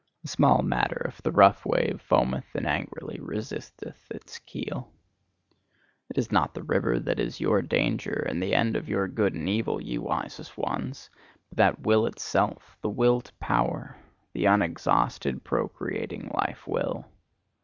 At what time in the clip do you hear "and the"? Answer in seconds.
8.27-8.55